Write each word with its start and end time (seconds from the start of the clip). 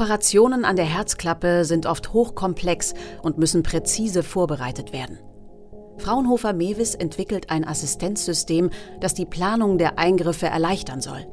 Operationen 0.00 0.64
an 0.64 0.76
der 0.76 0.84
Herzklappe 0.84 1.64
sind 1.64 1.84
oft 1.84 2.12
hochkomplex 2.12 2.94
und 3.20 3.36
müssen 3.36 3.64
präzise 3.64 4.22
vorbereitet 4.22 4.92
werden. 4.92 5.18
Fraunhofer 5.96 6.52
Mewis 6.52 6.94
entwickelt 6.94 7.50
ein 7.50 7.66
Assistenzsystem, 7.66 8.70
das 9.00 9.14
die 9.14 9.26
Planung 9.26 9.76
der 9.76 9.98
Eingriffe 9.98 10.46
erleichtern 10.46 11.00
soll. 11.00 11.26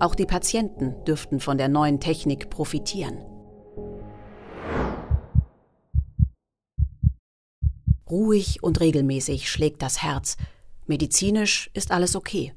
Auch 0.00 0.16
die 0.16 0.26
Patienten 0.26 0.96
dürften 1.04 1.38
von 1.38 1.58
der 1.58 1.68
neuen 1.68 2.00
Technik 2.00 2.50
profitieren. 2.50 3.18
Ruhig 8.10 8.64
und 8.64 8.80
regelmäßig 8.80 9.48
schlägt 9.48 9.80
das 9.80 10.02
Herz. 10.02 10.38
Medizinisch 10.88 11.70
ist 11.72 11.92
alles 11.92 12.16
okay. 12.16 12.52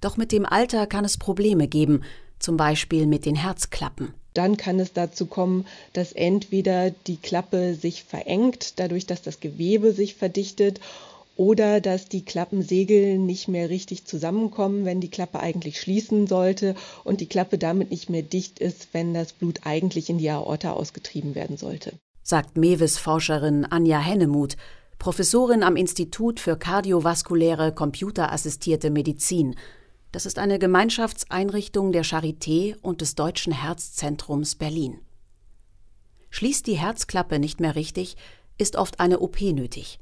Doch 0.00 0.16
mit 0.16 0.32
dem 0.32 0.46
Alter 0.46 0.86
kann 0.86 1.04
es 1.04 1.18
Probleme 1.18 1.68
geben, 1.68 2.04
zum 2.38 2.56
Beispiel 2.56 3.06
mit 3.06 3.26
den 3.26 3.36
Herzklappen. 3.36 4.14
Dann 4.36 4.56
kann 4.56 4.78
es 4.80 4.92
dazu 4.92 5.26
kommen, 5.26 5.66
dass 5.92 6.12
entweder 6.12 6.90
die 6.90 7.16
Klappe 7.16 7.74
sich 7.74 8.04
verengt, 8.04 8.74
dadurch, 8.76 9.06
dass 9.06 9.22
das 9.22 9.40
Gewebe 9.40 9.92
sich 9.92 10.14
verdichtet, 10.14 10.80
oder 11.36 11.80
dass 11.80 12.08
die 12.08 12.24
Klappensegel 12.24 13.18
nicht 13.18 13.46
mehr 13.46 13.68
richtig 13.68 14.06
zusammenkommen, 14.06 14.84
wenn 14.84 15.00
die 15.00 15.10
Klappe 15.10 15.40
eigentlich 15.40 15.80
schließen 15.80 16.26
sollte 16.26 16.74
und 17.04 17.20
die 17.20 17.26
Klappe 17.26 17.58
damit 17.58 17.90
nicht 17.90 18.08
mehr 18.08 18.22
dicht 18.22 18.58
ist, 18.58 18.88
wenn 18.92 19.12
das 19.12 19.32
Blut 19.34 19.60
eigentlich 19.64 20.08
in 20.08 20.18
die 20.18 20.30
Aorta 20.30 20.72
ausgetrieben 20.72 21.34
werden 21.34 21.58
sollte. 21.58 21.92
Sagt 22.22 22.56
Mewis-Forscherin 22.56 23.66
Anja 23.66 24.00
Hennemuth, 24.00 24.56
Professorin 24.98 25.62
am 25.62 25.76
Institut 25.76 26.40
für 26.40 26.56
kardiovaskuläre 26.56 27.72
computerassistierte 27.72 28.90
Medizin 28.90 29.56
das 30.16 30.24
ist 30.24 30.38
eine 30.38 30.58
Gemeinschaftseinrichtung 30.58 31.92
der 31.92 32.02
Charité 32.02 32.74
und 32.80 33.02
des 33.02 33.16
Deutschen 33.16 33.52
Herzzentrums 33.52 34.54
Berlin. 34.54 34.98
Schließt 36.30 36.66
die 36.66 36.78
Herzklappe 36.78 37.38
nicht 37.38 37.60
mehr 37.60 37.74
richtig, 37.74 38.16
ist 38.56 38.76
oft 38.76 38.98
eine 38.98 39.20
OP 39.20 39.42
nötig. 39.42 39.98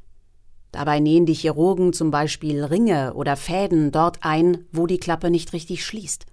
Dabei 0.71 1.01
nähen 1.01 1.27
die 1.27 1.35
Chirurgen 1.35 1.93
zum 1.93 2.13
Beispiel 2.13 2.63
Ringe 2.63 3.15
oder 3.15 3.37
Fäden 3.37 3.91
dort 3.91 4.19
ein, 4.21 4.69
wo 4.71 4.87
die 4.87 4.99
Klappe 4.99 5.31
nicht 5.31 5.53
richtig 5.53 5.85
schließt. 5.85 6.27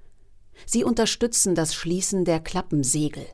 Sie 0.68 0.84
unterstützen 0.84 1.56
das 1.56 1.74
Schließen 1.74 2.24
der 2.24 2.40
Klappensegel. 2.40 3.26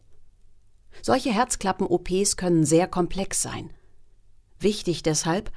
Solche 1.01 1.33
Herzklappen-OPs 1.33 2.37
können 2.37 2.63
sehr 2.63 2.87
komplex 2.87 3.41
sein. 3.41 3.71
Wichtig 4.61 5.03
deshalb 5.03 5.51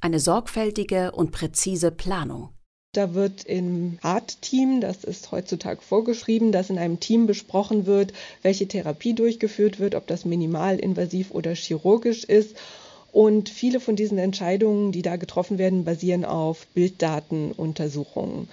eine 0.00 0.18
sorgfältige 0.18 1.12
und 1.12 1.30
präzise 1.30 1.92
Planung. 1.92 2.48
Da 2.94 3.14
wird 3.14 3.44
im 3.44 3.98
Art-Team, 4.02 4.82
das 4.82 5.02
ist 5.02 5.32
heutzutage 5.32 5.80
vorgeschrieben, 5.80 6.52
dass 6.52 6.68
in 6.68 6.76
einem 6.76 7.00
Team 7.00 7.26
besprochen 7.26 7.86
wird, 7.86 8.12
welche 8.42 8.68
Therapie 8.68 9.14
durchgeführt 9.14 9.80
wird, 9.80 9.94
ob 9.94 10.06
das 10.06 10.26
minimalinvasiv 10.26 11.30
oder 11.30 11.54
chirurgisch 11.54 12.24
ist. 12.24 12.54
Und 13.10 13.48
viele 13.48 13.80
von 13.80 13.96
diesen 13.96 14.18
Entscheidungen, 14.18 14.92
die 14.92 15.00
da 15.00 15.16
getroffen 15.16 15.56
werden, 15.56 15.84
basieren 15.86 16.26
auf 16.26 16.66
Bilddatenuntersuchungen. 16.74 18.50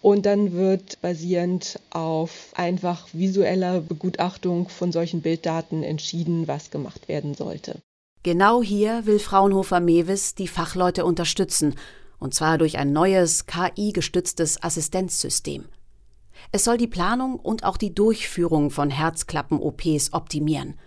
Und 0.00 0.24
dann 0.24 0.52
wird 0.52 1.00
basierend 1.00 1.80
auf 1.90 2.52
einfach 2.54 3.08
visueller 3.12 3.80
Begutachtung 3.80 4.68
von 4.68 4.92
solchen 4.92 5.20
Bilddaten 5.20 5.82
entschieden, 5.82 6.46
was 6.46 6.70
gemacht 6.70 7.08
werden 7.08 7.34
sollte. 7.34 7.80
Genau 8.22 8.62
hier 8.62 9.04
will 9.04 9.18
Fraunhofer 9.18 9.80
Mewis 9.80 10.36
die 10.36 10.48
Fachleute 10.48 11.04
unterstützen 11.04 11.74
und 12.24 12.32
zwar 12.32 12.56
durch 12.56 12.78
ein 12.78 12.90
neues 12.90 13.44
KI-gestütztes 13.44 14.62
Assistenzsystem. 14.62 15.66
Es 16.52 16.64
soll 16.64 16.78
die 16.78 16.86
Planung 16.86 17.38
und 17.38 17.64
auch 17.64 17.76
die 17.76 17.94
Durchführung 17.94 18.70
von 18.70 18.88
Herzklappen-OPs 18.88 20.14
optimieren 20.14 20.78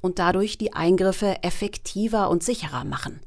und 0.00 0.20
dadurch 0.20 0.58
die 0.58 0.74
Eingriffe 0.74 1.42
effektiver 1.42 2.30
und 2.30 2.44
sicherer 2.44 2.84
machen. 2.84 3.18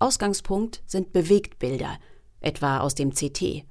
Ausgangspunkt 0.00 0.82
sind 0.84 1.12
Bewegtbilder, 1.12 1.96
etwa 2.40 2.80
aus 2.80 2.96
dem 2.96 3.14
CT. 3.14 3.64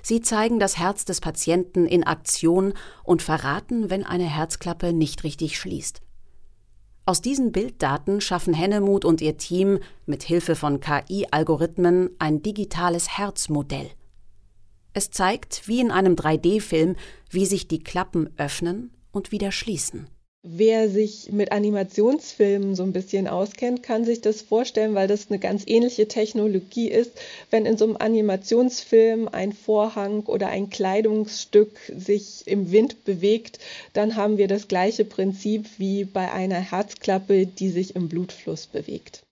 Sie 0.00 0.20
zeigen 0.20 0.60
das 0.60 0.78
Herz 0.78 1.04
des 1.04 1.20
Patienten 1.20 1.84
in 1.84 2.04
Aktion 2.04 2.74
und 3.02 3.22
verraten, 3.22 3.90
wenn 3.90 4.04
eine 4.04 4.30
Herzklappe 4.30 4.92
nicht 4.92 5.24
richtig 5.24 5.58
schließt. 5.58 6.00
Aus 7.06 7.20
diesen 7.20 7.52
Bilddaten 7.52 8.22
schaffen 8.22 8.54
Hennemuth 8.54 9.04
und 9.04 9.20
ihr 9.20 9.36
Team 9.36 9.78
mit 10.06 10.22
Hilfe 10.22 10.56
von 10.56 10.80
KI-Algorithmen 10.80 12.10
ein 12.18 12.42
digitales 12.42 13.18
Herzmodell. 13.18 13.90
Es 14.94 15.10
zeigt, 15.10 15.68
wie 15.68 15.80
in 15.80 15.90
einem 15.90 16.14
3D-Film, 16.14 16.96
wie 17.28 17.44
sich 17.44 17.68
die 17.68 17.80
Klappen 17.80 18.30
öffnen 18.38 18.90
und 19.12 19.32
wieder 19.32 19.52
schließen. 19.52 20.08
Wer 20.46 20.90
sich 20.90 21.32
mit 21.32 21.52
Animationsfilmen 21.52 22.74
so 22.74 22.82
ein 22.82 22.92
bisschen 22.92 23.28
auskennt, 23.28 23.82
kann 23.82 24.04
sich 24.04 24.20
das 24.20 24.42
vorstellen, 24.42 24.94
weil 24.94 25.08
das 25.08 25.30
eine 25.30 25.38
ganz 25.38 25.62
ähnliche 25.66 26.06
Technologie 26.06 26.90
ist. 26.90 27.12
Wenn 27.50 27.64
in 27.64 27.78
so 27.78 27.86
einem 27.86 27.96
Animationsfilm 27.96 29.26
ein 29.28 29.54
Vorhang 29.54 30.24
oder 30.24 30.48
ein 30.48 30.68
Kleidungsstück 30.68 31.70
sich 31.96 32.42
im 32.44 32.70
Wind 32.70 33.06
bewegt, 33.06 33.58
dann 33.94 34.16
haben 34.16 34.36
wir 34.36 34.46
das 34.46 34.68
gleiche 34.68 35.06
Prinzip 35.06 35.66
wie 35.78 36.04
bei 36.04 36.30
einer 36.30 36.60
Herzklappe, 36.60 37.46
die 37.46 37.70
sich 37.70 37.96
im 37.96 38.10
Blutfluss 38.10 38.66
bewegt. 38.66 39.22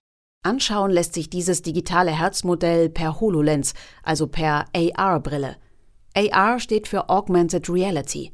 Anschauen 0.41 0.89
lässt 0.89 1.13
sich 1.13 1.29
dieses 1.29 1.61
digitale 1.61 2.17
Herzmodell 2.17 2.89
per 2.89 3.21
HoloLens, 3.21 3.75
also 4.01 4.25
per 4.25 4.65
AR-Brille. 4.73 5.57
AR 6.15 6.59
steht 6.59 6.87
für 6.87 7.09
Augmented 7.11 7.69
Reality. 7.69 8.31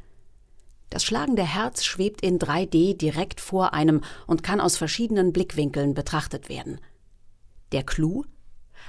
Das 0.90 1.04
schlagende 1.04 1.44
Herz 1.44 1.84
schwebt 1.84 2.22
in 2.22 2.40
3D 2.40 2.98
direkt 2.98 3.40
vor 3.40 3.74
einem 3.74 4.02
und 4.26 4.44
kann 4.44 4.60
aus 4.60 4.78
verschiedenen 4.78 5.34
Blickwinkeln 5.34 5.94
betrachtet 5.94 6.50
werden. 6.50 6.80
Der 7.72 7.84
Clou? 7.84 8.24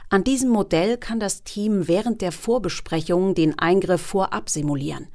An 0.09 0.25
diesem 0.25 0.51
Modell 0.51 0.97
kann 0.97 1.21
das 1.21 1.45
Team 1.45 1.87
während 1.89 2.23
der 2.23 2.33
Vorbesprechung 2.33 3.35
den 3.35 3.59
Eingriff 3.59 4.01
vorab 4.01 4.49
simulieren. 4.49 5.09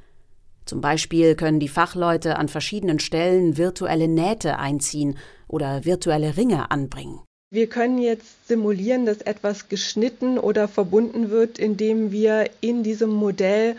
Zum 0.64 0.80
Beispiel 0.80 1.34
können 1.34 1.60
die 1.60 1.68
Fachleute 1.68 2.36
an 2.36 2.48
verschiedenen 2.48 2.98
Stellen 2.98 3.56
virtuelle 3.56 4.08
Nähte 4.08 4.58
einziehen 4.58 5.16
oder 5.48 5.84
virtuelle 5.84 6.36
Ringe 6.36 6.70
anbringen. 6.70 7.20
Wir 7.50 7.68
können 7.68 7.98
jetzt 7.98 8.48
simulieren, 8.48 9.06
dass 9.06 9.22
etwas 9.22 9.68
geschnitten 9.68 10.38
oder 10.38 10.66
verbunden 10.66 11.30
wird, 11.30 11.58
indem 11.58 12.10
wir 12.10 12.50
in 12.60 12.82
diesem 12.82 13.10
Modell 13.10 13.76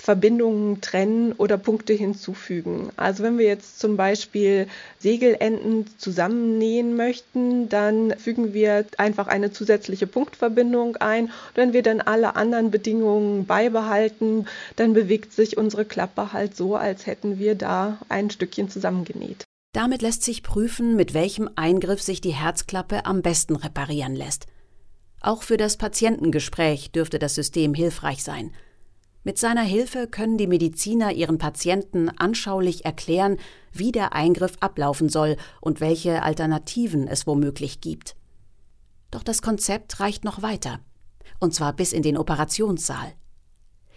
Verbindungen 0.00 0.80
trennen 0.80 1.32
oder 1.32 1.58
Punkte 1.58 1.92
hinzufügen. 1.92 2.90
Also 2.96 3.22
wenn 3.22 3.36
wir 3.36 3.46
jetzt 3.46 3.78
zum 3.78 3.98
Beispiel 3.98 4.66
Segelenden 4.98 5.86
zusammennähen 5.98 6.96
möchten, 6.96 7.68
dann 7.68 8.14
fügen 8.16 8.54
wir 8.54 8.86
einfach 8.96 9.26
eine 9.26 9.52
zusätzliche 9.52 10.06
Punktverbindung 10.06 10.96
ein. 10.96 11.30
Wenn 11.54 11.74
wir 11.74 11.82
dann 11.82 12.00
alle 12.00 12.34
anderen 12.34 12.70
Bedingungen 12.70 13.44
beibehalten, 13.44 14.46
dann 14.76 14.94
bewegt 14.94 15.34
sich 15.34 15.58
unsere 15.58 15.84
Klappe 15.84 16.32
halt 16.32 16.56
so, 16.56 16.76
als 16.76 17.06
hätten 17.06 17.38
wir 17.38 17.54
da 17.54 17.98
ein 18.08 18.30
Stückchen 18.30 18.70
zusammengenäht. 18.70 19.44
Damit 19.72 20.00
lässt 20.00 20.24
sich 20.24 20.42
prüfen, 20.42 20.96
mit 20.96 21.12
welchem 21.12 21.50
Eingriff 21.56 22.02
sich 22.02 22.22
die 22.22 22.34
Herzklappe 22.34 23.04
am 23.04 23.20
besten 23.20 23.54
reparieren 23.54 24.16
lässt. 24.16 24.46
Auch 25.20 25.42
für 25.42 25.58
das 25.58 25.76
Patientengespräch 25.76 26.90
dürfte 26.90 27.18
das 27.18 27.34
System 27.34 27.74
hilfreich 27.74 28.24
sein. 28.24 28.52
Mit 29.22 29.36
seiner 29.36 29.62
Hilfe 29.62 30.06
können 30.06 30.38
die 30.38 30.46
Mediziner 30.46 31.12
ihren 31.12 31.36
Patienten 31.36 32.08
anschaulich 32.08 32.86
erklären, 32.86 33.36
wie 33.70 33.92
der 33.92 34.14
Eingriff 34.14 34.54
ablaufen 34.60 35.10
soll 35.10 35.36
und 35.60 35.80
welche 35.80 36.22
Alternativen 36.22 37.06
es 37.06 37.26
womöglich 37.26 37.82
gibt. 37.82 38.16
Doch 39.10 39.22
das 39.22 39.42
Konzept 39.42 40.00
reicht 40.00 40.24
noch 40.24 40.40
weiter, 40.40 40.80
und 41.38 41.54
zwar 41.54 41.74
bis 41.74 41.92
in 41.92 42.02
den 42.02 42.16
Operationssaal. 42.16 43.12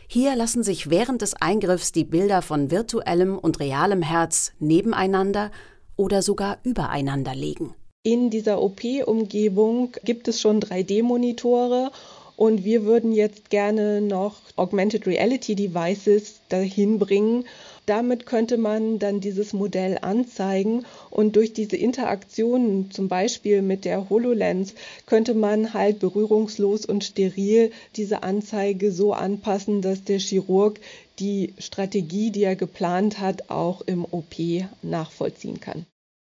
Hier 0.10 0.36
lassen 0.36 0.62
sich 0.62 0.90
während 0.90 1.22
des 1.22 1.36
Eingriffs 1.36 1.94
die 1.94 2.04
Bilder 2.04 2.42
von 2.42 2.70
virtuellem 2.70 3.38
und 3.40 3.62
realem 3.62 4.02
Herz 4.02 4.52
nebeneinander 4.60 5.52
oder 5.96 6.22
sogar 6.22 6.58
übereinander 6.64 7.34
legen. 7.34 7.74
In 8.04 8.30
dieser 8.30 8.62
OP-Umgebung 8.62 9.94
gibt 10.04 10.28
es 10.28 10.42
schon 10.42 10.60
3D-Monitore 10.60 11.92
und 12.36 12.64
wir 12.64 12.84
würden 12.86 13.12
jetzt 13.12 13.50
gerne 13.50 14.02
noch 14.02 14.42
Augmented 14.56 15.06
Reality 15.06 15.56
Devices 15.56 16.42
dahin 16.50 17.00
bringen. 17.00 17.46
Damit 17.86 18.26
könnte 18.26 18.58
man 18.58 18.98
dann 18.98 19.20
dieses 19.20 19.52
Modell 19.52 19.98
anzeigen 20.02 20.86
und 21.10 21.36
durch 21.36 21.52
diese 21.54 21.76
Interaktionen, 21.76 22.92
zum 22.92 23.10
Beispiel 23.10 23.62
mit 23.62 23.84
der 23.84 24.10
HoloLens, 24.10 24.74
könnte 25.06 25.34
man 25.34 25.74
halt 25.74 26.00
berührungslos 26.00 26.86
und 26.86 27.04
steril 27.04 27.72
diese 27.96 28.24
Anzeige 28.24 28.92
so 28.92 29.14
anpassen, 29.14 29.82
dass 29.82 30.04
der 30.04 30.20
Chirurg 30.20 30.80
die 31.20 31.54
Strategie, 31.58 32.32
die 32.32 32.44
er 32.44 32.56
geplant 32.56 33.20
hat, 33.20 33.50
auch 33.50 33.82
im 33.82 34.06
OP 34.06 34.36
nachvollziehen 34.82 35.60
kann. 35.60 35.86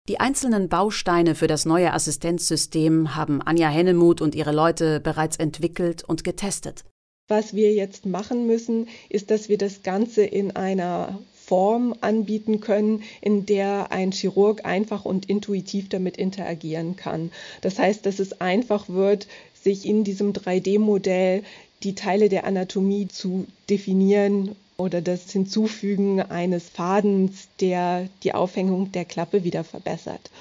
Die 0.10 0.20
einzelnen 0.20 0.68
Bausteine 0.68 1.34
für 1.34 1.48
das 1.48 1.66
neue 1.66 1.94
Assistenzsystem 1.94 3.16
haben 3.16 3.42
Anja 3.42 3.70
Hennemuth 3.70 4.20
und 4.20 4.36
ihre 4.36 4.52
Leute 4.52 5.00
bereits 5.00 5.38
entwickelt 5.38 6.04
und 6.04 6.26
getestet. 6.26 6.84
Was 7.30 7.54
wir 7.54 7.74
jetzt 7.74 8.06
machen 8.06 8.46
müssen, 8.46 8.90
ist, 9.08 9.32
dass 9.32 9.48
wir 9.48 9.58
das 9.58 9.82
Ganze 9.82 10.26
in 10.26 10.58
einer 10.58 11.20
Form 11.34 11.96
anbieten 12.02 12.60
können, 12.60 13.04
in 13.22 13.46
der 13.46 13.94
ein 13.94 14.12
Chirurg 14.12 14.66
einfach 14.66 15.06
und 15.06 15.30
intuitiv 15.30 15.88
damit 15.88 16.18
interagieren 16.18 16.98
kann. 16.98 17.32
Das 17.62 17.80
heißt, 17.80 18.06
dass 18.06 18.20
es 18.20 18.42
einfach 18.42 18.90
wird, 18.90 19.28
sich 19.54 19.86
in 19.86 20.04
diesem 20.04 20.34
3D-Modell 20.34 21.44
die 21.84 21.96
Teile 21.96 22.28
der 22.28 22.44
Anatomie 22.44 23.08
zu 23.08 23.48
definieren 23.70 24.56
oder 24.78 25.02
das 25.02 25.32
Hinzufügen 25.32 26.22
eines 26.22 26.70
Fadens, 26.70 27.48
der 27.60 28.10
die 28.24 28.34
Aufhängung 28.34 28.92
der 28.92 29.06
Klappe 29.06 29.44
wieder 29.44 29.64
verbessert. 29.64 30.32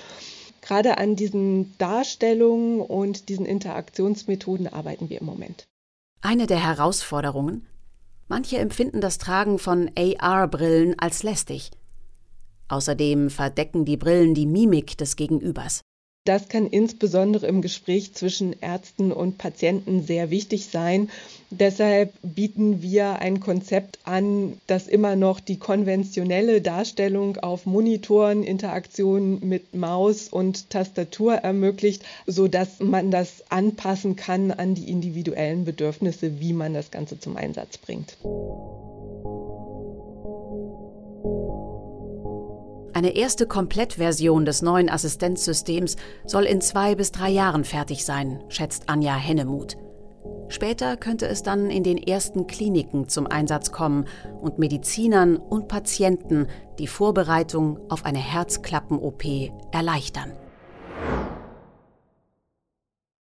Gerade 0.63 0.99
an 0.99 1.17
diesen 1.17 1.77
Darstellungen 1.79 2.81
und 2.81 3.29
diesen 3.29 3.47
Interaktionsmethoden 3.47 4.69
arbeiten 4.69 5.11
wir 5.11 5.21
im 5.21 5.27
Moment. 5.27 5.65
Eine 6.21 6.47
der 6.47 6.63
Herausforderungen? 6.63 7.67
Manche 8.29 8.59
empfinden 8.59 9.01
das 9.01 9.19
Tragen 9.19 9.59
von 9.59 9.91
AR-Brillen 9.97 10.99
als 10.99 11.23
lästig. 11.23 11.73
Außerdem 12.69 13.29
verdecken 13.29 13.85
die 13.85 13.97
Brillen 13.97 14.35
die 14.35 14.47
Mimik 14.47 14.97
des 14.97 15.17
Gegenübers. 15.17 15.83
Das 16.25 16.49
kann 16.49 16.69
insbesondere 16.69 17.49
im 17.49 17.63
Gespräch 17.63 18.15
zwischen 18.15 18.55
Ärzten 18.61 19.11
und 19.11 19.39
Patienten 19.39 20.05
sehr 20.05 20.31
wichtig 20.31 20.67
sein. 20.67 21.11
Deshalb 21.51 22.13
bieten 22.23 22.81
wir 22.81 23.19
ein 23.19 23.41
Konzept 23.41 23.99
an, 24.05 24.61
das 24.69 24.87
immer 24.87 25.17
noch 25.17 25.41
die 25.41 25.59
konventionelle 25.59 26.61
Darstellung 26.61 27.39
auf 27.39 27.67
Monitoren, 27.67 28.45
Interaktion 28.45 29.41
mit 29.41 29.75
Maus 29.75 30.29
und 30.29 30.71
Tastatur 30.71 31.35
ermöglicht, 31.35 32.05
sodass 32.29 32.79
man 32.79 33.11
das 33.11 33.43
anpassen 33.51 34.15
kann 34.15 34.53
an 34.53 34.77
die 34.77 34.89
individuellen 34.89 35.65
Bedürfnisse, 35.65 36.39
wie 36.39 36.53
man 36.53 36.73
das 36.73 36.93
Ganze 36.93 37.19
zum 37.19 37.37
Einsatz 37.37 37.79
bringt. 37.79 38.17
Eine 42.95 43.17
erste 43.17 43.47
Komplettversion 43.47 44.45
des 44.45 44.61
neuen 44.61 44.91
Assistenzsystems 44.91 45.97
soll 46.27 46.45
in 46.45 46.61
zwei 46.61 46.95
bis 46.95 47.11
drei 47.11 47.31
Jahren 47.31 47.65
fertig 47.65 48.05
sein, 48.05 48.43
schätzt 48.49 48.91
Anja 48.91 49.15
Hennemuth. 49.15 49.79
Später 50.49 50.99
könnte 50.99 51.27
es 51.27 51.43
dann 51.43 51.71
in 51.71 51.83
den 51.83 51.97
ersten 51.97 52.47
Kliniken 52.47 53.09
zum 53.09 53.27
Einsatz 53.27 53.73
kommen 53.73 54.05
und 54.43 54.59
Medizinern 54.59 55.37
und 55.37 55.69
Patienten 55.69 56.49
die 56.79 56.87
Vorbereitung 56.87 57.79
auf 57.89 58.05
eine 58.05 58.19
Herzklappen-OP 58.19 59.25
erleichtern. 59.73 60.33